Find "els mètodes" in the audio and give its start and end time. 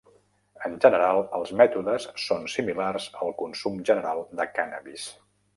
1.41-2.09